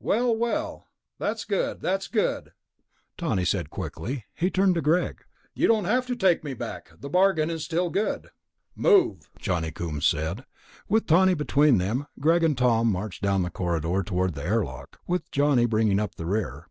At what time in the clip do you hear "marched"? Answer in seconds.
12.90-13.20